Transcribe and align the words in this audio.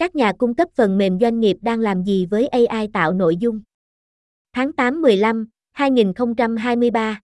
Các 0.00 0.16
nhà 0.16 0.32
cung 0.32 0.54
cấp 0.54 0.68
phần 0.74 0.98
mềm 0.98 1.18
doanh 1.20 1.40
nghiệp 1.40 1.56
đang 1.62 1.80
làm 1.80 2.02
gì 2.02 2.26
với 2.26 2.46
AI 2.46 2.88
tạo 2.92 3.12
nội 3.12 3.36
dung? 3.36 3.60
Tháng 4.52 4.72
8 4.72 5.02
15, 5.02 5.48
2023 5.72 7.20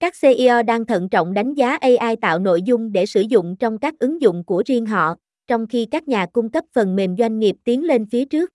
Các 0.00 0.14
CEO 0.20 0.62
đang 0.62 0.86
thận 0.86 1.08
trọng 1.08 1.34
đánh 1.34 1.54
giá 1.54 1.76
AI 1.76 2.16
tạo 2.20 2.38
nội 2.38 2.62
dung 2.62 2.92
để 2.92 3.06
sử 3.06 3.20
dụng 3.20 3.56
trong 3.56 3.78
các 3.78 3.94
ứng 3.98 4.20
dụng 4.20 4.44
của 4.44 4.62
riêng 4.66 4.86
họ, 4.86 5.14
trong 5.46 5.66
khi 5.66 5.86
các 5.90 6.08
nhà 6.08 6.26
cung 6.32 6.50
cấp 6.50 6.64
phần 6.72 6.96
mềm 6.96 7.16
doanh 7.16 7.38
nghiệp 7.38 7.56
tiến 7.64 7.84
lên 7.84 8.06
phía 8.06 8.24
trước. 8.24 8.50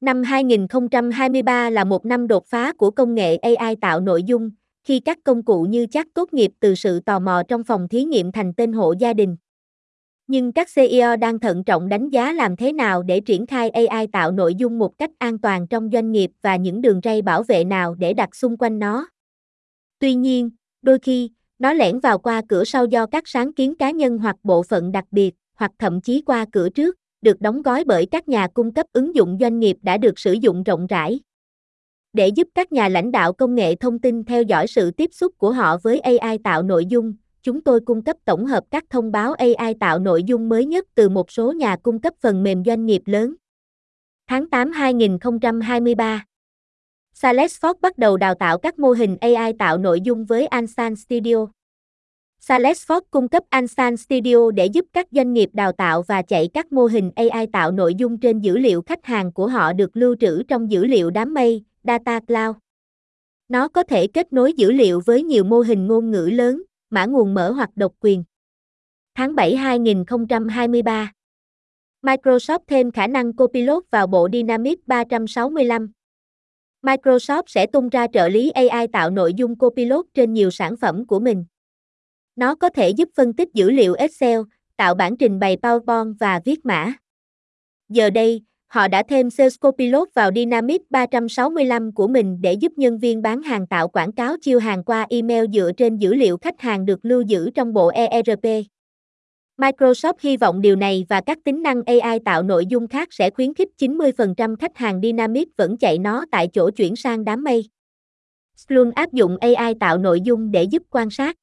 Năm 0.00 0.22
2023 0.22 1.70
là 1.70 1.84
một 1.84 2.06
năm 2.06 2.26
đột 2.26 2.46
phá 2.46 2.72
của 2.72 2.90
công 2.90 3.14
nghệ 3.14 3.36
AI 3.36 3.76
tạo 3.76 4.00
nội 4.00 4.22
dung, 4.22 4.50
khi 4.84 5.00
các 5.00 5.18
công 5.24 5.42
cụ 5.42 5.62
như 5.62 5.86
chat 5.86 6.06
tốt 6.14 6.32
nghiệp 6.32 6.50
từ 6.60 6.74
sự 6.74 7.00
tò 7.00 7.18
mò 7.18 7.42
trong 7.48 7.64
phòng 7.64 7.88
thí 7.88 8.04
nghiệm 8.04 8.32
thành 8.32 8.52
tên 8.54 8.72
hộ 8.72 8.94
gia 8.98 9.12
đình. 9.12 9.36
Nhưng 10.28 10.52
các 10.52 10.68
CEO 10.74 11.16
đang 11.16 11.38
thận 11.38 11.64
trọng 11.64 11.88
đánh 11.88 12.08
giá 12.08 12.32
làm 12.32 12.56
thế 12.56 12.72
nào 12.72 13.02
để 13.02 13.20
triển 13.20 13.46
khai 13.46 13.70
AI 13.70 14.06
tạo 14.06 14.30
nội 14.30 14.54
dung 14.54 14.78
một 14.78 14.98
cách 14.98 15.10
an 15.18 15.38
toàn 15.38 15.66
trong 15.66 15.90
doanh 15.92 16.12
nghiệp 16.12 16.30
và 16.42 16.56
những 16.56 16.80
đường 16.80 17.00
ray 17.04 17.22
bảo 17.22 17.42
vệ 17.42 17.64
nào 17.64 17.94
để 17.94 18.14
đặt 18.14 18.36
xung 18.36 18.56
quanh 18.56 18.78
nó. 18.78 19.08
Tuy 19.98 20.14
nhiên, 20.14 20.50
đôi 20.82 20.98
khi, 20.98 21.30
nó 21.58 21.72
lẻn 21.72 22.00
vào 22.00 22.18
qua 22.18 22.42
cửa 22.48 22.64
sau 22.64 22.86
do 22.86 23.06
các 23.06 23.28
sáng 23.28 23.52
kiến 23.52 23.74
cá 23.74 23.90
nhân 23.90 24.18
hoặc 24.18 24.36
bộ 24.42 24.62
phận 24.62 24.92
đặc 24.92 25.04
biệt, 25.10 25.34
hoặc 25.54 25.72
thậm 25.78 26.00
chí 26.00 26.22
qua 26.26 26.44
cửa 26.52 26.68
trước, 26.68 26.96
được 27.22 27.40
đóng 27.40 27.62
gói 27.62 27.84
bởi 27.84 28.06
các 28.06 28.28
nhà 28.28 28.48
cung 28.54 28.74
cấp 28.74 28.86
ứng 28.92 29.14
dụng 29.14 29.36
doanh 29.40 29.58
nghiệp 29.58 29.76
đã 29.82 29.98
được 29.98 30.18
sử 30.18 30.32
dụng 30.32 30.62
rộng 30.62 30.86
rãi. 30.86 31.20
Để 32.12 32.28
giúp 32.28 32.48
các 32.54 32.72
nhà 32.72 32.88
lãnh 32.88 33.12
đạo 33.12 33.32
công 33.32 33.54
nghệ 33.54 33.74
thông 33.74 33.98
tin 33.98 34.24
theo 34.24 34.42
dõi 34.42 34.66
sự 34.66 34.90
tiếp 34.90 35.10
xúc 35.12 35.34
của 35.38 35.52
họ 35.52 35.78
với 35.82 36.00
AI 36.00 36.38
tạo 36.44 36.62
nội 36.62 36.86
dung, 36.86 37.14
chúng 37.42 37.60
tôi 37.60 37.80
cung 37.80 38.02
cấp 38.02 38.16
tổng 38.24 38.46
hợp 38.46 38.64
các 38.70 38.84
thông 38.90 39.12
báo 39.12 39.32
AI 39.32 39.74
tạo 39.80 39.98
nội 39.98 40.22
dung 40.22 40.48
mới 40.48 40.64
nhất 40.64 40.86
từ 40.94 41.08
một 41.08 41.30
số 41.30 41.52
nhà 41.52 41.76
cung 41.76 42.00
cấp 42.00 42.14
phần 42.20 42.42
mềm 42.42 42.64
doanh 42.64 42.86
nghiệp 42.86 43.02
lớn. 43.06 43.34
Tháng 44.26 44.50
8 44.50 44.72
2023 44.72 46.24
Salesforce 47.14 47.80
bắt 47.80 47.98
đầu 47.98 48.16
đào 48.16 48.34
tạo 48.34 48.58
các 48.58 48.78
mô 48.78 48.90
hình 48.90 49.16
AI 49.20 49.52
tạo 49.58 49.78
nội 49.78 50.00
dung 50.00 50.24
với 50.24 50.46
Ansan 50.46 50.96
Studio. 50.96 51.46
Salesforce 52.40 53.00
cung 53.10 53.28
cấp 53.28 53.42
Ansan 53.48 53.96
Studio 53.96 54.50
để 54.50 54.66
giúp 54.66 54.84
các 54.92 55.06
doanh 55.10 55.32
nghiệp 55.32 55.50
đào 55.52 55.72
tạo 55.72 56.02
và 56.02 56.22
chạy 56.22 56.48
các 56.54 56.72
mô 56.72 56.86
hình 56.86 57.10
AI 57.16 57.46
tạo 57.52 57.70
nội 57.70 57.94
dung 57.94 58.18
trên 58.18 58.40
dữ 58.40 58.58
liệu 58.58 58.82
khách 58.82 59.04
hàng 59.04 59.32
của 59.32 59.46
họ 59.46 59.72
được 59.72 59.96
lưu 59.96 60.16
trữ 60.20 60.42
trong 60.42 60.70
dữ 60.70 60.84
liệu 60.84 61.10
đám 61.10 61.34
mây, 61.34 61.64
Data 61.84 62.20
Cloud. 62.20 62.56
Nó 63.48 63.68
có 63.68 63.82
thể 63.82 64.06
kết 64.06 64.32
nối 64.32 64.52
dữ 64.52 64.72
liệu 64.72 65.00
với 65.06 65.22
nhiều 65.22 65.44
mô 65.44 65.60
hình 65.60 65.86
ngôn 65.86 66.10
ngữ 66.10 66.30
lớn, 66.32 66.62
mã 66.90 67.06
nguồn 67.06 67.34
mở 67.34 67.50
hoặc 67.50 67.70
độc 67.76 67.92
quyền. 68.00 68.24
Tháng 69.14 69.34
7 69.34 69.56
2023 69.56 71.12
Microsoft 72.02 72.58
thêm 72.66 72.90
khả 72.90 73.06
năng 73.06 73.36
Copilot 73.36 73.90
vào 73.90 74.06
bộ 74.06 74.28
Dynamics 74.32 74.82
365. 74.86 75.92
Microsoft 76.82 77.42
sẽ 77.46 77.66
tung 77.66 77.88
ra 77.88 78.06
trợ 78.12 78.28
lý 78.28 78.50
AI 78.50 78.86
tạo 78.92 79.10
nội 79.10 79.34
dung 79.34 79.58
Copilot 79.58 80.06
trên 80.14 80.32
nhiều 80.32 80.50
sản 80.50 80.76
phẩm 80.76 81.06
của 81.06 81.20
mình. 81.20 81.44
Nó 82.36 82.54
có 82.54 82.68
thể 82.68 82.90
giúp 82.90 83.08
phân 83.16 83.32
tích 83.32 83.48
dữ 83.54 83.70
liệu 83.70 83.94
Excel, 83.94 84.40
tạo 84.76 84.94
bản 84.94 85.16
trình 85.16 85.38
bày 85.38 85.56
PowerPoint 85.56 86.14
và 86.20 86.40
viết 86.44 86.66
mã. 86.66 86.92
Giờ 87.88 88.10
đây, 88.10 88.42
họ 88.68 88.88
đã 88.88 89.02
thêm 89.08 89.30
Sales 89.30 89.54
Copilot 89.60 90.14
vào 90.14 90.30
Dynamics 90.34 90.84
365 90.90 91.92
của 91.92 92.08
mình 92.08 92.38
để 92.40 92.52
giúp 92.52 92.72
nhân 92.76 92.98
viên 92.98 93.22
bán 93.22 93.42
hàng 93.42 93.66
tạo 93.66 93.88
quảng 93.88 94.12
cáo 94.12 94.36
chiêu 94.40 94.58
hàng 94.58 94.84
qua 94.84 95.06
email 95.10 95.44
dựa 95.52 95.70
trên 95.76 95.96
dữ 95.96 96.14
liệu 96.14 96.36
khách 96.36 96.60
hàng 96.60 96.86
được 96.86 96.98
lưu 97.02 97.20
giữ 97.22 97.50
trong 97.50 97.72
bộ 97.72 97.88
ERP. 97.88 98.44
Microsoft 99.58 100.12
hy 100.20 100.36
vọng 100.36 100.60
điều 100.60 100.76
này 100.76 101.06
và 101.08 101.20
các 101.20 101.38
tính 101.44 101.62
năng 101.62 101.82
AI 101.82 102.18
tạo 102.24 102.42
nội 102.42 102.66
dung 102.66 102.88
khác 102.88 103.08
sẽ 103.10 103.30
khuyến 103.30 103.54
khích 103.54 103.68
90% 103.78 104.56
khách 104.56 104.76
hàng 104.76 105.00
Dynamics 105.02 105.50
vẫn 105.56 105.76
chạy 105.76 105.98
nó 105.98 106.24
tại 106.30 106.48
chỗ 106.52 106.70
chuyển 106.70 106.96
sang 106.96 107.24
đám 107.24 107.44
mây. 107.44 107.68
Splunk 108.56 108.94
áp 108.94 109.12
dụng 109.12 109.36
AI 109.40 109.74
tạo 109.80 109.98
nội 109.98 110.20
dung 110.20 110.50
để 110.50 110.62
giúp 110.62 110.82
quan 110.90 111.10
sát. 111.10 111.36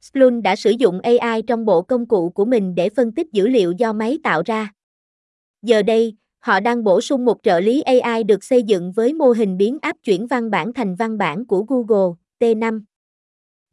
Splunk 0.00 0.42
đã 0.42 0.56
sử 0.56 0.70
dụng 0.70 1.00
AI 1.00 1.42
trong 1.42 1.64
bộ 1.64 1.82
công 1.82 2.06
cụ 2.06 2.30
của 2.30 2.44
mình 2.44 2.74
để 2.74 2.88
phân 2.88 3.12
tích 3.12 3.26
dữ 3.32 3.48
liệu 3.48 3.72
do 3.72 3.92
máy 3.92 4.18
tạo 4.22 4.42
ra. 4.46 4.72
Giờ 5.62 5.82
đây, 5.82 6.16
họ 6.44 6.60
đang 6.60 6.84
bổ 6.84 7.00
sung 7.00 7.24
một 7.24 7.38
trợ 7.42 7.60
lý 7.60 7.80
AI 7.80 8.24
được 8.24 8.44
xây 8.44 8.62
dựng 8.62 8.92
với 8.92 9.12
mô 9.12 9.30
hình 9.30 9.56
biến 9.56 9.78
áp 9.82 9.96
chuyển 10.04 10.26
văn 10.26 10.50
bản 10.50 10.72
thành 10.72 10.94
văn 10.94 11.18
bản 11.18 11.46
của 11.46 11.62
Google, 11.62 12.14
T5. 12.40 12.80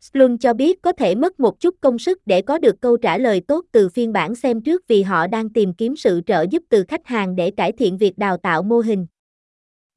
Splunk 0.01 0.41
cho 0.41 0.53
biết 0.53 0.81
có 0.81 0.91
thể 0.91 1.15
mất 1.15 1.39
một 1.39 1.59
chút 1.59 1.75
công 1.81 1.99
sức 1.99 2.19
để 2.25 2.41
có 2.41 2.57
được 2.57 2.81
câu 2.81 2.97
trả 2.97 3.17
lời 3.17 3.41
tốt 3.47 3.65
từ 3.71 3.89
phiên 3.89 4.13
bản 4.13 4.35
xem 4.35 4.61
trước 4.61 4.87
vì 4.87 5.03
họ 5.03 5.27
đang 5.27 5.49
tìm 5.49 5.73
kiếm 5.73 5.95
sự 5.95 6.21
trợ 6.25 6.45
giúp 6.51 6.63
từ 6.69 6.83
khách 6.87 7.05
hàng 7.05 7.35
để 7.35 7.51
cải 7.51 7.71
thiện 7.71 7.97
việc 7.97 8.17
đào 8.17 8.37
tạo 8.37 8.63
mô 8.63 8.79
hình. 8.79 9.07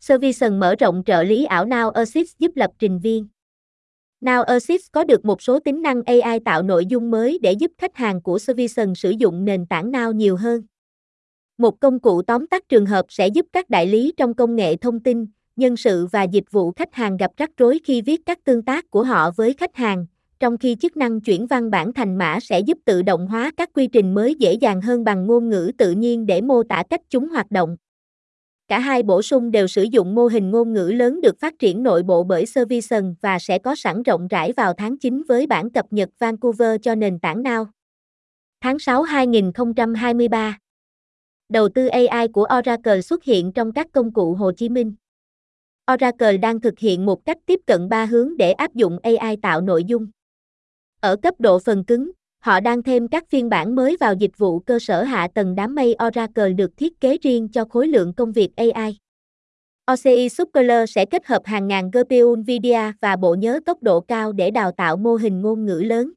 Servison 0.00 0.60
mở 0.60 0.74
rộng 0.78 1.02
trợ 1.06 1.22
lý 1.22 1.44
ảo 1.44 1.66
Now 1.66 1.90
Assist 1.90 2.38
giúp 2.38 2.50
lập 2.54 2.70
trình 2.78 2.98
viên. 2.98 3.26
Now 4.20 4.42
Assist 4.42 4.92
có 4.92 5.04
được 5.04 5.24
một 5.24 5.42
số 5.42 5.58
tính 5.58 5.82
năng 5.82 6.02
AI 6.02 6.40
tạo 6.44 6.62
nội 6.62 6.86
dung 6.86 7.10
mới 7.10 7.38
để 7.42 7.52
giúp 7.52 7.70
khách 7.78 7.96
hàng 7.96 8.22
của 8.22 8.38
Servison 8.38 8.94
sử 8.94 9.10
dụng 9.10 9.44
nền 9.44 9.66
tảng 9.66 9.90
Now 9.90 10.12
nhiều 10.12 10.36
hơn. 10.36 10.62
Một 11.58 11.80
công 11.80 12.00
cụ 12.00 12.22
tóm 12.22 12.46
tắt 12.46 12.68
trường 12.68 12.86
hợp 12.86 13.06
sẽ 13.08 13.28
giúp 13.28 13.46
các 13.52 13.70
đại 13.70 13.86
lý 13.86 14.12
trong 14.16 14.34
công 14.34 14.56
nghệ 14.56 14.76
thông 14.76 15.00
tin, 15.00 15.26
nhân 15.56 15.76
sự 15.76 16.06
và 16.06 16.22
dịch 16.22 16.44
vụ 16.50 16.72
khách 16.72 16.94
hàng 16.94 17.16
gặp 17.16 17.30
rắc 17.36 17.50
rối 17.56 17.80
khi 17.84 18.02
viết 18.02 18.20
các 18.26 18.44
tương 18.44 18.62
tác 18.62 18.90
của 18.90 19.02
họ 19.04 19.30
với 19.36 19.54
khách 19.54 19.76
hàng, 19.76 20.06
trong 20.40 20.58
khi 20.58 20.76
chức 20.80 20.96
năng 20.96 21.20
chuyển 21.20 21.46
văn 21.46 21.70
bản 21.70 21.92
thành 21.92 22.18
mã 22.18 22.40
sẽ 22.40 22.60
giúp 22.60 22.78
tự 22.84 23.02
động 23.02 23.26
hóa 23.26 23.50
các 23.56 23.70
quy 23.74 23.86
trình 23.86 24.14
mới 24.14 24.34
dễ 24.34 24.52
dàng 24.52 24.80
hơn 24.80 25.04
bằng 25.04 25.26
ngôn 25.26 25.48
ngữ 25.48 25.72
tự 25.78 25.90
nhiên 25.92 26.26
để 26.26 26.40
mô 26.40 26.62
tả 26.62 26.82
cách 26.90 27.00
chúng 27.10 27.28
hoạt 27.28 27.50
động. 27.50 27.76
Cả 28.68 28.78
hai 28.78 29.02
bổ 29.02 29.22
sung 29.22 29.50
đều 29.50 29.66
sử 29.66 29.82
dụng 29.82 30.14
mô 30.14 30.26
hình 30.26 30.50
ngôn 30.50 30.72
ngữ 30.72 30.92
lớn 30.94 31.20
được 31.20 31.40
phát 31.40 31.58
triển 31.58 31.82
nội 31.82 32.02
bộ 32.02 32.24
bởi 32.24 32.46
Servison 32.46 33.14
và 33.20 33.38
sẽ 33.38 33.58
có 33.58 33.74
sẵn 33.74 34.02
rộng 34.02 34.28
rãi 34.28 34.52
vào 34.52 34.72
tháng 34.72 34.98
9 34.98 35.22
với 35.28 35.46
bản 35.46 35.70
cập 35.70 35.86
nhật 35.90 36.08
Vancouver 36.18 36.76
cho 36.82 36.94
nền 36.94 37.18
tảng 37.18 37.42
Now. 37.42 37.66
Tháng 38.60 38.78
6 38.78 39.02
2023 39.02 40.58
Đầu 41.48 41.68
tư 41.68 41.86
AI 41.86 42.28
của 42.28 42.46
Oracle 42.58 43.00
xuất 43.00 43.24
hiện 43.24 43.52
trong 43.52 43.72
các 43.72 43.86
công 43.92 44.12
cụ 44.12 44.34
Hồ 44.34 44.52
Chí 44.52 44.68
Minh. 44.68 44.94
Oracle 45.92 46.36
đang 46.36 46.60
thực 46.60 46.78
hiện 46.78 47.06
một 47.06 47.24
cách 47.24 47.38
tiếp 47.46 47.60
cận 47.66 47.88
ba 47.88 48.04
hướng 48.04 48.36
để 48.36 48.52
áp 48.52 48.74
dụng 48.74 48.98
AI 49.02 49.36
tạo 49.42 49.60
nội 49.60 49.84
dung. 49.84 50.06
Ở 51.00 51.16
cấp 51.16 51.34
độ 51.38 51.58
phần 51.58 51.84
cứng, 51.84 52.10
họ 52.38 52.60
đang 52.60 52.82
thêm 52.82 53.08
các 53.08 53.28
phiên 53.28 53.48
bản 53.48 53.74
mới 53.74 53.96
vào 54.00 54.14
dịch 54.14 54.38
vụ 54.38 54.58
cơ 54.58 54.78
sở 54.78 55.02
hạ 55.02 55.28
tầng 55.34 55.54
đám 55.54 55.74
mây 55.74 55.96
Oracle 56.06 56.52
được 56.52 56.76
thiết 56.76 57.00
kế 57.00 57.18
riêng 57.22 57.48
cho 57.48 57.64
khối 57.64 57.88
lượng 57.88 58.12
công 58.14 58.32
việc 58.32 58.50
AI. 58.56 58.98
OCI 59.92 60.28
Superler 60.28 60.90
sẽ 60.90 61.04
kết 61.04 61.26
hợp 61.26 61.42
hàng 61.44 61.68
ngàn 61.68 61.90
GPU 61.90 62.36
NVIDIA 62.36 62.92
và 63.00 63.16
bộ 63.16 63.34
nhớ 63.34 63.60
tốc 63.66 63.82
độ 63.82 64.00
cao 64.00 64.32
để 64.32 64.50
đào 64.50 64.72
tạo 64.72 64.96
mô 64.96 65.14
hình 65.14 65.40
ngôn 65.40 65.66
ngữ 65.66 65.82
lớn. 65.84 66.12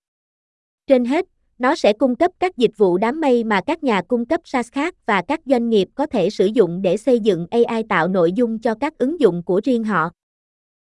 Trên 0.87 1.05
hết, 1.05 1.25
nó 1.59 1.75
sẽ 1.75 1.93
cung 1.93 2.15
cấp 2.15 2.31
các 2.39 2.57
dịch 2.57 2.77
vụ 2.77 2.97
đám 2.97 3.21
mây 3.21 3.43
mà 3.43 3.61
các 3.61 3.83
nhà 3.83 4.01
cung 4.01 4.25
cấp 4.25 4.41
SaaS 4.43 4.71
khác 4.71 4.95
và 5.05 5.21
các 5.21 5.41
doanh 5.45 5.69
nghiệp 5.69 5.89
có 5.95 6.05
thể 6.05 6.29
sử 6.29 6.45
dụng 6.45 6.81
để 6.81 6.97
xây 6.97 7.19
dựng 7.19 7.47
AI 7.51 7.83
tạo 7.89 8.07
nội 8.07 8.31
dung 8.31 8.59
cho 8.59 8.75
các 8.75 8.97
ứng 8.97 9.19
dụng 9.19 9.43
của 9.43 9.61
riêng 9.63 9.83
họ. 9.83 10.09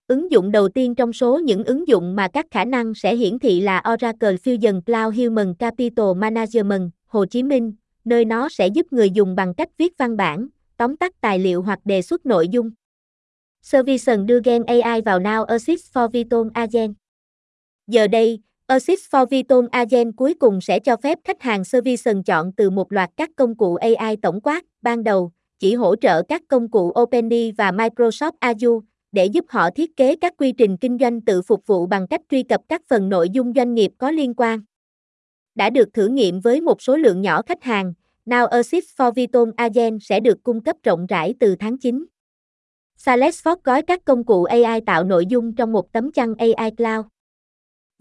Ứng 0.06 0.30
dụng 0.30 0.50
đầu 0.50 0.68
tiên 0.68 0.94
trong 0.94 1.12
số 1.12 1.38
những 1.38 1.64
ứng 1.64 1.88
dụng 1.88 2.16
mà 2.16 2.28
các 2.28 2.46
khả 2.50 2.64
năng 2.64 2.94
sẽ 2.94 3.16
hiển 3.16 3.38
thị 3.38 3.60
là 3.60 3.82
Oracle 3.92 4.32
Fusion 4.32 4.80
Cloud 4.80 5.18
Human 5.18 5.54
Capital 5.54 6.06
Management, 6.16 6.90
Hồ 7.06 7.26
Chí 7.26 7.42
Minh, 7.42 7.72
nơi 8.04 8.24
nó 8.24 8.48
sẽ 8.48 8.66
giúp 8.66 8.92
người 8.92 9.10
dùng 9.10 9.34
bằng 9.34 9.54
cách 9.54 9.68
viết 9.78 9.98
văn 9.98 10.16
bản, 10.16 10.48
tóm 10.76 10.96
tắt 10.96 11.20
tài 11.20 11.38
liệu 11.38 11.62
hoặc 11.62 11.78
đề 11.84 12.02
xuất 12.02 12.26
nội 12.26 12.48
dung. 12.48 12.70
Servison 13.62 14.26
đưa 14.26 14.40
Gen 14.44 14.64
AI 14.64 15.00
vào 15.00 15.20
Now 15.20 15.44
Assist 15.44 15.96
for 15.96 16.08
Viton 16.08 16.50
Agent. 16.54 16.94
Giờ 17.86 18.06
đây, 18.06 18.40
Assist 18.66 19.00
for 19.10 19.26
Viton 19.26 19.68
Agent 19.70 20.16
cuối 20.16 20.34
cùng 20.34 20.60
sẽ 20.60 20.78
cho 20.78 20.96
phép 20.96 21.18
khách 21.24 21.42
hàng 21.42 21.64
service 21.64 22.12
chọn 22.26 22.52
từ 22.52 22.70
một 22.70 22.92
loạt 22.92 23.10
các 23.16 23.30
công 23.36 23.56
cụ 23.56 23.74
AI 23.74 24.16
tổng 24.22 24.40
quát, 24.40 24.64
ban 24.82 25.04
đầu, 25.04 25.32
chỉ 25.58 25.74
hỗ 25.74 25.96
trợ 25.96 26.22
các 26.22 26.42
công 26.48 26.70
cụ 26.70 26.92
OpenAI 27.00 27.52
và 27.58 27.70
Microsoft 27.70 28.32
Azure, 28.40 28.80
để 29.12 29.26
giúp 29.26 29.44
họ 29.48 29.70
thiết 29.70 29.96
kế 29.96 30.16
các 30.16 30.34
quy 30.38 30.52
trình 30.52 30.76
kinh 30.76 30.98
doanh 31.00 31.20
tự 31.20 31.42
phục 31.42 31.66
vụ 31.66 31.86
bằng 31.86 32.06
cách 32.06 32.20
truy 32.30 32.42
cập 32.42 32.60
các 32.68 32.82
phần 32.88 33.08
nội 33.08 33.30
dung 33.30 33.52
doanh 33.56 33.74
nghiệp 33.74 33.92
có 33.98 34.10
liên 34.10 34.34
quan. 34.34 34.60
Đã 35.54 35.70
được 35.70 35.88
thử 35.94 36.08
nghiệm 36.08 36.40
với 36.40 36.60
một 36.60 36.82
số 36.82 36.96
lượng 36.96 37.20
nhỏ 37.20 37.42
khách 37.42 37.62
hàng, 37.62 37.92
Now 38.26 38.46
Assist 38.46 38.86
for 38.96 39.12
Viton 39.12 39.50
Agent 39.56 39.98
sẽ 40.02 40.20
được 40.20 40.42
cung 40.42 40.60
cấp 40.60 40.76
rộng 40.82 41.06
rãi 41.06 41.34
từ 41.40 41.56
tháng 41.56 41.78
9. 41.78 42.04
Salesforce 42.98 43.56
gói 43.64 43.82
các 43.82 44.04
công 44.04 44.24
cụ 44.24 44.44
AI 44.44 44.80
tạo 44.86 45.04
nội 45.04 45.26
dung 45.26 45.54
trong 45.54 45.72
một 45.72 45.92
tấm 45.92 46.12
chăn 46.12 46.34
AI 46.38 46.70
Cloud. 46.70 47.13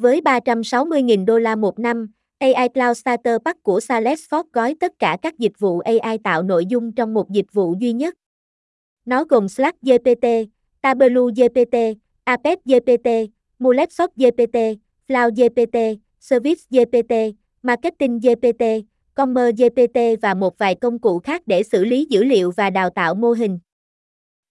Với 0.03 0.21
360.000 0.21 1.25
đô 1.25 1.39
la 1.39 1.55
một 1.55 1.79
năm, 1.79 2.07
AI 2.39 2.69
Cloud 2.73 2.97
Starter 2.97 3.37
Pack 3.45 3.63
của 3.63 3.79
Salesforce 3.79 4.43
gói 4.53 4.75
tất 4.79 4.99
cả 4.99 5.17
các 5.21 5.39
dịch 5.39 5.59
vụ 5.59 5.79
AI 5.79 6.17
tạo 6.23 6.43
nội 6.43 6.65
dung 6.65 6.91
trong 6.91 7.13
một 7.13 7.29
dịch 7.29 7.45
vụ 7.53 7.75
duy 7.79 7.93
nhất. 7.93 8.15
Nó 9.05 9.23
gồm 9.23 9.49
Slack 9.49 9.81
GPT, 9.81 10.27
Tableau 10.81 11.25
GPT, 11.25 11.77
Apex 12.23 12.57
GPT, 12.65 13.09
MuleSoft 13.59 14.07
GPT, 14.15 14.57
Cloud 15.07 15.39
GPT, 15.39 15.77
Service 16.19 16.61
GPT, 16.69 17.13
Marketing 17.61 18.19
GPT, 18.19 18.63
Commerce 19.15 19.67
GPT 19.69 20.21
và 20.21 20.33
một 20.33 20.57
vài 20.57 20.75
công 20.75 20.99
cụ 20.99 21.19
khác 21.19 21.41
để 21.45 21.63
xử 21.63 21.85
lý 21.85 22.05
dữ 22.09 22.23
liệu 22.23 22.51
và 22.51 22.69
đào 22.69 22.89
tạo 22.89 23.15
mô 23.15 23.31
hình. 23.31 23.59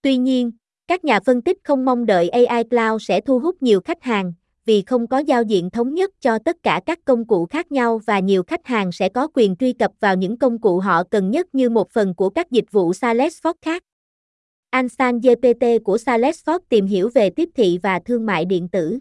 Tuy 0.01 0.17
nhiên, 0.17 0.51
các 0.87 1.05
nhà 1.05 1.19
phân 1.19 1.41
tích 1.41 1.57
không 1.63 1.85
mong 1.85 2.05
đợi 2.05 2.29
AI 2.29 2.63
Cloud 2.63 3.03
sẽ 3.03 3.21
thu 3.21 3.39
hút 3.39 3.63
nhiều 3.63 3.81
khách 3.81 4.03
hàng, 4.03 4.33
vì 4.65 4.81
không 4.81 5.07
có 5.07 5.17
giao 5.17 5.43
diện 5.43 5.69
thống 5.69 5.93
nhất 5.93 6.11
cho 6.21 6.39
tất 6.39 6.57
cả 6.63 6.81
các 6.85 6.99
công 7.05 7.27
cụ 7.27 7.45
khác 7.45 7.71
nhau 7.71 8.01
và 8.05 8.19
nhiều 8.19 8.43
khách 8.43 8.65
hàng 8.65 8.91
sẽ 8.91 9.09
có 9.09 9.27
quyền 9.33 9.55
truy 9.55 9.73
cập 9.73 9.91
vào 9.99 10.15
những 10.15 10.37
công 10.37 10.61
cụ 10.61 10.79
họ 10.79 11.03
cần 11.03 11.31
nhất 11.31 11.55
như 11.55 11.69
một 11.69 11.89
phần 11.89 12.15
của 12.15 12.29
các 12.29 12.51
dịch 12.51 12.71
vụ 12.71 12.91
Salesforce 12.91 13.53
khác. 13.61 13.83
Ansan 14.69 15.19
GPT 15.19 15.65
của 15.83 15.97
Salesforce 15.97 16.59
tìm 16.69 16.85
hiểu 16.85 17.09
về 17.13 17.29
tiếp 17.29 17.49
thị 17.55 17.79
và 17.83 17.99
thương 17.99 18.25
mại 18.25 18.45
điện 18.45 18.67
tử. 18.69 18.99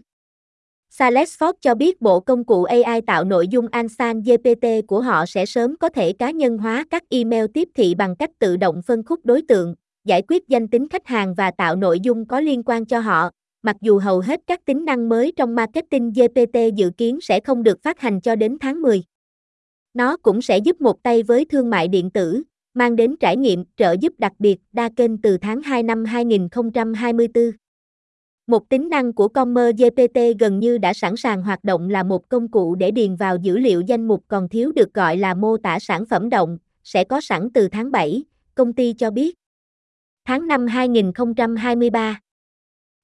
Salesforce 0.99 1.53
cho 1.61 1.75
biết 1.75 2.01
bộ 2.01 2.21
công 2.21 2.45
cụ 2.45 2.65
AI 2.65 3.01
tạo 3.07 3.25
nội 3.25 3.49
dung 3.49 3.67
Ansan 3.71 4.23
GPT 4.23 4.67
của 4.87 5.01
họ 5.01 5.27
sẽ 5.27 5.47
sớm 5.47 5.77
có 5.77 5.89
thể 5.89 6.13
cá 6.13 6.31
nhân 6.31 6.59
hóa 6.59 6.85
các 6.91 7.03
email 7.11 7.45
tiếp 7.55 7.69
thị 7.75 7.95
bằng 7.95 8.17
cách 8.17 8.31
tự 8.39 8.57
động 8.57 8.83
phân 8.83 9.03
khúc 9.03 9.21
đối 9.25 9.43
tượng, 9.43 9.75
giải 10.05 10.23
quyết 10.29 10.49
danh 10.49 10.69
tính 10.69 10.89
khách 10.89 11.07
hàng 11.07 11.35
và 11.35 11.51
tạo 11.51 11.77
nội 11.77 12.01
dung 12.01 12.27
có 12.27 12.41
liên 12.41 12.63
quan 12.63 12.87
cho 12.87 13.01
họ, 13.01 13.31
mặc 13.63 13.77
dù 13.81 13.99
hầu 13.99 14.21
hết 14.21 14.41
các 14.47 14.65
tính 14.65 14.85
năng 14.85 15.09
mới 15.09 15.33
trong 15.37 15.55
Marketing 15.55 16.13
GPT 16.13 16.59
dự 16.75 16.91
kiến 16.91 17.19
sẽ 17.21 17.41
không 17.41 17.63
được 17.63 17.83
phát 17.83 18.01
hành 18.01 18.21
cho 18.21 18.37
đến 18.37 18.57
tháng 18.61 18.83
10. 18.83 19.03
Nó 19.95 20.17
cũng 20.17 20.43
sẽ 20.43 20.59
giúp 20.59 20.81
một 20.81 21.03
tay 21.03 21.23
với 21.23 21.45
thương 21.45 21.71
mại 21.71 21.89
điện 21.89 22.11
tử, 22.11 22.43
mang 22.75 22.97
đến 22.97 23.17
trải 23.21 23.37
nghiệm 23.37 23.65
trợ 23.77 23.97
giúp 24.01 24.13
đặc 24.19 24.33
biệt 24.39 24.59
đa 24.73 24.89
kênh 24.97 25.19
từ 25.19 25.39
tháng 25.39 25.63
2 25.63 25.83
năm 25.83 26.05
2024. 26.05 27.51
Một 28.47 28.69
tính 28.69 28.89
năng 28.89 29.13
của 29.13 29.29
Commer 29.29 29.77
GPT 29.77 30.19
gần 30.39 30.59
như 30.59 30.79
đã 30.79 30.93
sẵn 30.93 31.17
sàng 31.17 31.43
hoạt 31.43 31.65
động 31.65 31.91
là 31.91 32.03
một 32.03 32.29
công 32.29 32.49
cụ 32.49 32.75
để 32.75 32.91
điền 32.91 33.17
vào 33.17 33.37
dữ 33.37 33.59
liệu 33.59 33.81
danh 33.81 34.09
mục 34.09 34.25
còn 34.29 34.49
thiếu 34.49 34.73
được 34.73 34.95
gọi 34.95 35.17
là 35.17 35.35
mô 35.35 35.57
tả 35.57 35.79
sản 35.79 36.07
phẩm 36.07 36.31
động, 36.31 36.59
sẽ 36.85 37.05
có 37.05 37.21
sẵn 37.21 37.51
từ 37.55 37.69
tháng 37.69 37.91
7, 37.91 38.25
công 38.55 38.73
ty 38.73 38.93
cho 38.93 39.11
biết. 39.11 39.35
Tháng 40.25 40.47
5 40.47 40.67
2023 40.67 42.21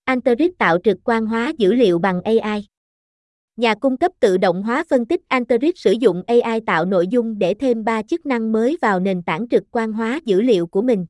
Anterip 0.09 0.53
tạo 0.59 0.79
trực 0.85 0.99
quan 1.05 1.27
hóa 1.27 1.53
dữ 1.59 1.73
liệu 1.73 1.99
bằng 1.99 2.21
AI. 2.23 2.67
Nhà 3.57 3.75
cung 3.75 3.97
cấp 3.97 4.13
tự 4.21 4.37
động 4.37 4.63
hóa 4.63 4.85
phân 4.91 5.07
tích 5.07 5.21
Anterip 5.29 5.79
sử 5.79 5.93
dụng 5.93 6.23
AI 6.27 6.61
tạo 6.67 6.85
nội 6.85 7.07
dung 7.09 7.39
để 7.39 7.55
thêm 7.55 7.85
3 7.85 8.03
chức 8.03 8.27
năng 8.27 8.53
mới 8.53 8.79
vào 8.83 9.01
nền 9.01 9.23
tảng 9.23 9.49
trực 9.49 9.63
quan 9.71 9.93
hóa 9.93 10.21
dữ 10.25 10.41
liệu 10.41 10.67
của 10.67 10.83
mình. 10.83 11.07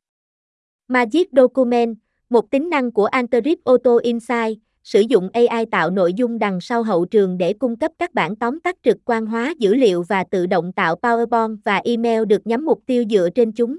Magic 0.88 1.28
Document, 1.32 1.96
một 2.30 2.50
tính 2.50 2.70
năng 2.70 2.92
của 2.92 3.04
Anterip 3.04 3.58
Auto 3.64 3.96
Insight, 4.02 4.58
sử 4.84 5.00
dụng 5.00 5.28
AI 5.32 5.66
tạo 5.70 5.90
nội 5.90 6.12
dung 6.14 6.38
đằng 6.38 6.60
sau 6.60 6.82
hậu 6.82 7.04
trường 7.04 7.38
để 7.38 7.52
cung 7.52 7.76
cấp 7.76 7.92
các 7.98 8.14
bản 8.14 8.36
tóm 8.36 8.60
tắt 8.60 8.76
trực 8.82 8.96
quan 9.04 9.26
hóa 9.26 9.54
dữ 9.58 9.74
liệu 9.74 10.02
và 10.08 10.24
tự 10.30 10.46
động 10.46 10.72
tạo 10.72 10.94
PowerPoint 11.02 11.56
và 11.64 11.76
email 11.84 12.24
được 12.24 12.46
nhắm 12.46 12.64
mục 12.64 12.80
tiêu 12.86 13.04
dựa 13.10 13.28
trên 13.34 13.52
chúng. 13.52 13.78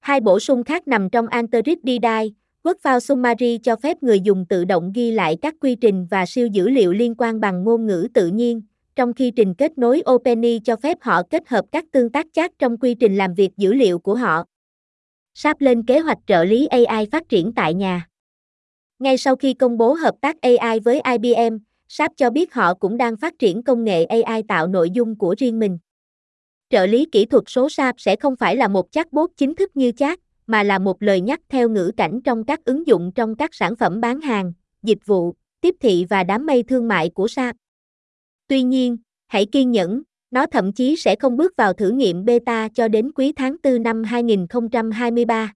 Hai 0.00 0.20
bổ 0.20 0.40
sung 0.40 0.64
khác 0.64 0.88
nằm 0.88 1.10
trong 1.10 1.26
Anterip 1.26 1.78
DDI, 1.82 2.34
Workflow 2.64 2.98
Summary 3.00 3.58
cho 3.58 3.76
phép 3.76 4.02
người 4.02 4.20
dùng 4.20 4.46
tự 4.48 4.64
động 4.64 4.92
ghi 4.94 5.10
lại 5.10 5.36
các 5.42 5.54
quy 5.60 5.74
trình 5.74 6.06
và 6.10 6.26
siêu 6.26 6.46
dữ 6.46 6.68
liệu 6.68 6.92
liên 6.92 7.14
quan 7.18 7.40
bằng 7.40 7.64
ngôn 7.64 7.86
ngữ 7.86 8.08
tự 8.14 8.26
nhiên, 8.26 8.62
trong 8.96 9.12
khi 9.12 9.30
trình 9.30 9.54
kết 9.54 9.78
nối 9.78 10.02
OpenAI 10.10 10.60
cho 10.64 10.76
phép 10.76 10.98
họ 11.00 11.22
kết 11.30 11.48
hợp 11.48 11.64
các 11.72 11.84
tương 11.92 12.10
tác 12.10 12.26
chat 12.32 12.58
trong 12.58 12.76
quy 12.76 12.94
trình 12.94 13.16
làm 13.16 13.34
việc 13.34 13.50
dữ 13.56 13.72
liệu 13.72 13.98
của 13.98 14.14
họ. 14.14 14.44
SAP 15.34 15.60
lên 15.60 15.82
kế 15.82 15.98
hoạch 15.98 16.18
trợ 16.26 16.44
lý 16.44 16.66
AI 16.66 17.06
phát 17.06 17.28
triển 17.28 17.52
tại 17.52 17.74
nhà. 17.74 18.08
Ngay 18.98 19.16
sau 19.16 19.36
khi 19.36 19.54
công 19.54 19.78
bố 19.78 19.92
hợp 19.92 20.14
tác 20.20 20.36
AI 20.40 20.80
với 20.80 21.00
IBM, 21.12 21.58
SAP 21.88 22.12
cho 22.16 22.30
biết 22.30 22.54
họ 22.54 22.74
cũng 22.74 22.96
đang 22.96 23.16
phát 23.16 23.38
triển 23.38 23.62
công 23.62 23.84
nghệ 23.84 24.04
AI 24.04 24.42
tạo 24.48 24.66
nội 24.66 24.90
dung 24.90 25.18
của 25.18 25.34
riêng 25.38 25.58
mình. 25.58 25.78
Trợ 26.70 26.86
lý 26.86 27.04
kỹ 27.12 27.26
thuật 27.26 27.44
số 27.46 27.68
SAP 27.68 28.00
sẽ 28.00 28.16
không 28.16 28.36
phải 28.36 28.56
là 28.56 28.68
một 28.68 28.92
chatbot 28.92 29.30
chính 29.36 29.54
thức 29.54 29.76
như 29.76 29.92
chat, 29.92 30.20
mà 30.50 30.62
là 30.62 30.78
một 30.78 31.02
lời 31.02 31.20
nhắc 31.20 31.40
theo 31.48 31.68
ngữ 31.68 31.92
cảnh 31.96 32.20
trong 32.24 32.44
các 32.44 32.64
ứng 32.64 32.86
dụng 32.86 33.12
trong 33.14 33.34
các 33.34 33.54
sản 33.54 33.76
phẩm 33.76 34.00
bán 34.00 34.20
hàng, 34.20 34.52
dịch 34.82 35.06
vụ, 35.06 35.34
tiếp 35.60 35.74
thị 35.80 36.06
và 36.10 36.24
đám 36.24 36.46
mây 36.46 36.62
thương 36.62 36.88
mại 36.88 37.10
của 37.10 37.28
SAP. 37.28 37.56
Tuy 38.48 38.62
nhiên, 38.62 38.96
hãy 39.26 39.46
kiên 39.46 39.70
nhẫn, 39.70 40.02
nó 40.30 40.46
thậm 40.46 40.72
chí 40.72 40.96
sẽ 40.96 41.16
không 41.16 41.36
bước 41.36 41.56
vào 41.56 41.72
thử 41.72 41.90
nghiệm 41.90 42.24
beta 42.24 42.68
cho 42.68 42.88
đến 42.88 43.12
quý 43.12 43.32
tháng 43.32 43.56
4 43.62 43.82
năm 43.82 44.02
2023. 44.02 45.52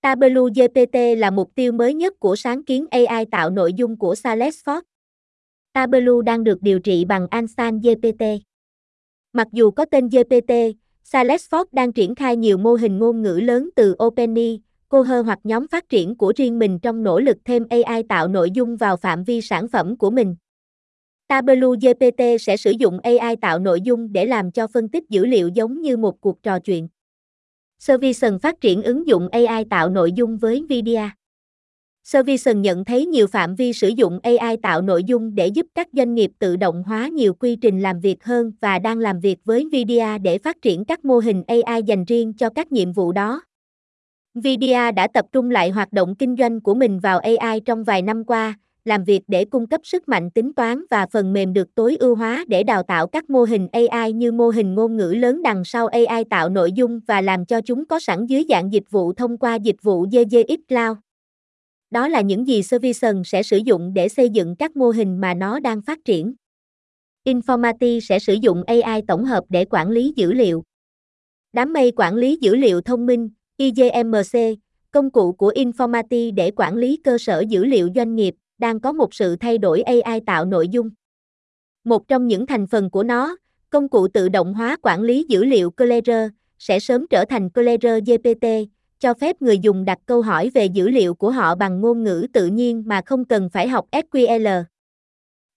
Tableau 0.00 0.48
GPT 0.54 0.96
là 1.18 1.30
mục 1.30 1.54
tiêu 1.54 1.72
mới 1.72 1.94
nhất 1.94 2.20
của 2.20 2.36
sáng 2.36 2.64
kiến 2.64 2.86
AI 2.90 3.24
tạo 3.30 3.50
nội 3.50 3.72
dung 3.72 3.96
của 3.96 4.14
Salesforce. 4.14 4.82
Tableau 5.72 6.22
đang 6.22 6.44
được 6.44 6.62
điều 6.62 6.78
trị 6.78 7.04
bằng 7.04 7.26
Ansan 7.30 7.80
GPT. 7.80 8.24
Mặc 9.32 9.48
dù 9.52 9.70
có 9.70 9.84
tên 9.84 10.08
GPT, 10.08 10.52
Salesforce 11.04 11.64
đang 11.72 11.92
triển 11.92 12.14
khai 12.14 12.36
nhiều 12.36 12.58
mô 12.58 12.74
hình 12.74 12.98
ngôn 12.98 13.22
ngữ 13.22 13.40
lớn 13.42 13.70
từ 13.76 13.96
OpenAI, 14.04 14.60
Coher 14.88 15.24
hoặc 15.24 15.38
nhóm 15.44 15.68
phát 15.68 15.88
triển 15.88 16.14
của 16.14 16.32
riêng 16.36 16.58
mình 16.58 16.78
trong 16.78 17.02
nỗ 17.02 17.20
lực 17.20 17.36
thêm 17.44 17.66
AI 17.70 18.02
tạo 18.08 18.28
nội 18.28 18.50
dung 18.50 18.76
vào 18.76 18.96
phạm 18.96 19.24
vi 19.24 19.40
sản 19.40 19.68
phẩm 19.68 19.96
của 19.96 20.10
mình. 20.10 20.36
Tableau 21.28 21.70
GPT 21.70 22.22
sẽ 22.40 22.56
sử 22.56 22.70
dụng 22.70 23.00
AI 23.00 23.36
tạo 23.36 23.58
nội 23.58 23.80
dung 23.80 24.12
để 24.12 24.24
làm 24.24 24.50
cho 24.50 24.66
phân 24.66 24.88
tích 24.88 25.04
dữ 25.08 25.26
liệu 25.26 25.48
giống 25.48 25.80
như 25.82 25.96
một 25.96 26.20
cuộc 26.20 26.42
trò 26.42 26.58
chuyện. 26.58 26.88
Servison 27.78 28.38
phát 28.38 28.60
triển 28.60 28.82
ứng 28.82 29.06
dụng 29.06 29.28
AI 29.28 29.64
tạo 29.70 29.90
nội 29.90 30.12
dung 30.12 30.38
với 30.38 30.60
NVIDIA. 30.60 31.10
Servison 32.12 32.62
nhận 32.62 32.84
thấy 32.84 33.06
nhiều 33.06 33.26
phạm 33.26 33.54
vi 33.54 33.72
sử 33.72 33.88
dụng 33.88 34.18
AI 34.22 34.56
tạo 34.62 34.82
nội 34.82 35.04
dung 35.04 35.34
để 35.34 35.46
giúp 35.46 35.66
các 35.74 35.88
doanh 35.92 36.14
nghiệp 36.14 36.30
tự 36.38 36.56
động 36.56 36.82
hóa 36.86 37.08
nhiều 37.08 37.34
quy 37.34 37.56
trình 37.56 37.80
làm 37.80 38.00
việc 38.00 38.24
hơn 38.24 38.52
và 38.60 38.78
đang 38.78 38.98
làm 38.98 39.20
việc 39.20 39.38
với 39.44 39.64
NVIDIA 39.64 40.18
để 40.18 40.38
phát 40.38 40.62
triển 40.62 40.84
các 40.84 41.04
mô 41.04 41.18
hình 41.18 41.42
AI 41.46 41.82
dành 41.82 42.04
riêng 42.04 42.32
cho 42.32 42.50
các 42.50 42.72
nhiệm 42.72 42.92
vụ 42.92 43.12
đó. 43.12 43.42
NVIDIA 44.38 44.90
đã 44.90 45.08
tập 45.14 45.24
trung 45.32 45.50
lại 45.50 45.70
hoạt 45.70 45.92
động 45.92 46.14
kinh 46.14 46.36
doanh 46.38 46.60
của 46.60 46.74
mình 46.74 47.00
vào 47.00 47.18
AI 47.18 47.60
trong 47.60 47.84
vài 47.84 48.02
năm 48.02 48.24
qua, 48.24 48.54
làm 48.84 49.04
việc 49.04 49.22
để 49.28 49.44
cung 49.44 49.66
cấp 49.66 49.80
sức 49.84 50.08
mạnh 50.08 50.30
tính 50.30 50.52
toán 50.52 50.84
và 50.90 51.06
phần 51.12 51.32
mềm 51.32 51.52
được 51.52 51.74
tối 51.74 51.96
ưu 52.00 52.14
hóa 52.14 52.44
để 52.48 52.62
đào 52.62 52.82
tạo 52.82 53.06
các 53.06 53.30
mô 53.30 53.44
hình 53.44 53.68
AI 53.72 54.12
như 54.12 54.32
mô 54.32 54.48
hình 54.48 54.74
ngôn 54.74 54.96
ngữ 54.96 55.14
lớn 55.18 55.42
đằng 55.42 55.64
sau 55.64 55.86
AI 55.86 56.24
tạo 56.30 56.48
nội 56.48 56.72
dung 56.72 57.00
và 57.06 57.20
làm 57.20 57.44
cho 57.44 57.60
chúng 57.60 57.84
có 57.84 58.00
sẵn 58.00 58.26
dưới 58.26 58.44
dạng 58.48 58.72
dịch 58.72 58.90
vụ 58.90 59.12
thông 59.12 59.38
qua 59.38 59.54
dịch 59.54 59.82
vụ 59.82 60.02
GGX 60.02 60.60
Cloud. 60.68 60.98
Đó 61.90 62.08
là 62.08 62.20
những 62.20 62.46
gì 62.46 62.62
Servison 62.62 63.22
sẽ 63.24 63.42
sử 63.42 63.56
dụng 63.56 63.94
để 63.94 64.08
xây 64.08 64.30
dựng 64.30 64.56
các 64.56 64.76
mô 64.76 64.90
hình 64.90 65.20
mà 65.20 65.34
nó 65.34 65.60
đang 65.60 65.82
phát 65.82 65.98
triển. 66.04 66.34
Informati 67.24 68.00
sẽ 68.00 68.18
sử 68.18 68.34
dụng 68.34 68.62
AI 68.66 69.02
tổng 69.08 69.24
hợp 69.24 69.44
để 69.48 69.64
quản 69.64 69.90
lý 69.90 70.12
dữ 70.16 70.32
liệu. 70.32 70.64
Đám 71.52 71.72
mây 71.72 71.92
quản 71.96 72.14
lý 72.14 72.38
dữ 72.40 72.56
liệu 72.56 72.80
thông 72.80 73.06
minh, 73.06 73.30
IGMC, 73.56 74.58
công 74.90 75.10
cụ 75.10 75.32
của 75.32 75.52
Informati 75.52 76.34
để 76.34 76.50
quản 76.56 76.76
lý 76.76 76.96
cơ 77.04 77.18
sở 77.18 77.40
dữ 77.48 77.64
liệu 77.64 77.88
doanh 77.94 78.14
nghiệp, 78.14 78.34
đang 78.58 78.80
có 78.80 78.92
một 78.92 79.14
sự 79.14 79.36
thay 79.36 79.58
đổi 79.58 79.82
AI 79.82 80.20
tạo 80.26 80.44
nội 80.44 80.68
dung. 80.68 80.90
Một 81.84 82.08
trong 82.08 82.26
những 82.26 82.46
thành 82.46 82.66
phần 82.66 82.90
của 82.90 83.02
nó, 83.02 83.36
công 83.70 83.88
cụ 83.88 84.08
tự 84.08 84.28
động 84.28 84.54
hóa 84.54 84.76
quản 84.82 85.02
lý 85.02 85.24
dữ 85.28 85.44
liệu 85.44 85.70
Clearer, 85.70 86.30
sẽ 86.58 86.80
sớm 86.80 87.06
trở 87.10 87.24
thành 87.24 87.50
Clearer 87.50 88.04
GPT, 88.06 88.46
cho 89.00 89.14
phép 89.14 89.42
người 89.42 89.58
dùng 89.58 89.84
đặt 89.84 89.98
câu 90.06 90.22
hỏi 90.22 90.50
về 90.54 90.66
dữ 90.66 90.88
liệu 90.88 91.14
của 91.14 91.30
họ 91.30 91.54
bằng 91.54 91.80
ngôn 91.80 92.04
ngữ 92.04 92.26
tự 92.32 92.46
nhiên 92.46 92.82
mà 92.86 93.02
không 93.06 93.24
cần 93.24 93.48
phải 93.50 93.68
học 93.68 93.86
SQL. 93.92 94.64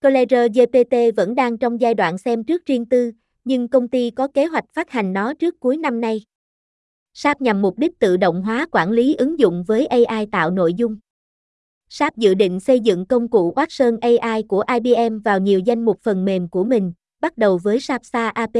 Clever 0.01 0.51
GPT 0.53 0.95
vẫn 1.15 1.35
đang 1.35 1.57
trong 1.57 1.81
giai 1.81 1.93
đoạn 1.93 2.17
xem 2.17 2.43
trước 2.43 2.65
riêng 2.65 2.85
tư, 2.85 3.11
nhưng 3.43 3.67
công 3.67 3.87
ty 3.87 4.09
có 4.09 4.27
kế 4.27 4.45
hoạch 4.45 4.65
phát 4.73 4.89
hành 4.89 5.13
nó 5.13 5.33
trước 5.33 5.59
cuối 5.59 5.77
năm 5.77 6.01
nay. 6.01 6.21
SAP 7.13 7.41
nhằm 7.41 7.61
mục 7.61 7.77
đích 7.77 7.99
tự 7.99 8.17
động 8.17 8.41
hóa 8.41 8.65
quản 8.71 8.91
lý 8.91 9.15
ứng 9.15 9.39
dụng 9.39 9.63
với 9.63 9.85
AI 9.85 10.25
tạo 10.31 10.51
nội 10.51 10.73
dung. 10.73 10.97
SAP 11.89 12.17
dự 12.17 12.33
định 12.33 12.59
xây 12.59 12.79
dựng 12.79 13.05
công 13.05 13.27
cụ 13.27 13.53
Watson 13.55 13.97
AI 14.01 14.43
của 14.43 14.63
IBM 14.73 15.19
vào 15.19 15.39
nhiều 15.39 15.59
danh 15.59 15.85
mục 15.85 15.99
phần 16.03 16.25
mềm 16.25 16.49
của 16.49 16.63
mình, 16.63 16.93
bắt 17.21 17.37
đầu 17.37 17.57
với 17.57 17.79
SAP 17.79 18.05
SAP 18.05 18.33
AP, 18.33 18.55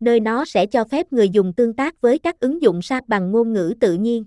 nơi 0.00 0.20
nó 0.20 0.44
sẽ 0.44 0.66
cho 0.66 0.84
phép 0.84 1.12
người 1.12 1.28
dùng 1.28 1.52
tương 1.52 1.74
tác 1.74 2.00
với 2.00 2.18
các 2.18 2.40
ứng 2.40 2.62
dụng 2.62 2.82
SAP 2.82 3.08
bằng 3.08 3.30
ngôn 3.30 3.52
ngữ 3.52 3.74
tự 3.80 3.94
nhiên. 3.94 4.24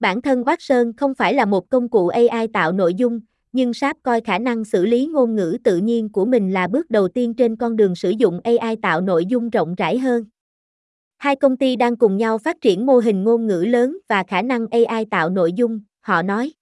Bản 0.00 0.22
thân 0.22 0.42
Watson 0.42 0.92
không 0.96 1.14
phải 1.14 1.34
là 1.34 1.44
một 1.44 1.68
công 1.68 1.88
cụ 1.88 2.08
AI 2.08 2.48
tạo 2.52 2.72
nội 2.72 2.94
dung, 2.94 3.20
nhưng 3.52 3.74
SAP 3.74 3.96
coi 4.02 4.20
khả 4.20 4.38
năng 4.38 4.64
xử 4.64 4.86
lý 4.86 5.06
ngôn 5.06 5.36
ngữ 5.36 5.58
tự 5.64 5.76
nhiên 5.76 6.08
của 6.08 6.24
mình 6.24 6.52
là 6.52 6.66
bước 6.66 6.90
đầu 6.90 7.08
tiên 7.08 7.34
trên 7.34 7.56
con 7.56 7.76
đường 7.76 7.94
sử 7.94 8.10
dụng 8.10 8.40
AI 8.44 8.76
tạo 8.82 9.00
nội 9.00 9.26
dung 9.26 9.50
rộng 9.50 9.74
rãi 9.74 9.98
hơn. 9.98 10.24
Hai 11.18 11.36
công 11.36 11.56
ty 11.56 11.76
đang 11.76 11.96
cùng 11.96 12.16
nhau 12.16 12.38
phát 12.38 12.60
triển 12.60 12.86
mô 12.86 12.98
hình 12.98 13.24
ngôn 13.24 13.46
ngữ 13.46 13.64
lớn 13.68 13.98
và 14.08 14.22
khả 14.22 14.42
năng 14.42 14.66
AI 14.70 15.04
tạo 15.04 15.30
nội 15.30 15.52
dung, 15.52 15.80
họ 16.00 16.22
nói. 16.22 16.52